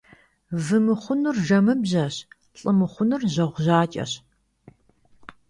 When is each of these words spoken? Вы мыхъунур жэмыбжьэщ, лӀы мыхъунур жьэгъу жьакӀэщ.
Вы 0.65 0.77
мыхъунур 0.85 1.35
жэмыбжьэщ, 1.45 2.15
лӀы 2.59 2.71
мыхъунур 2.79 3.21
жьэгъу 3.33 3.61
жьакӀэщ. 3.63 4.11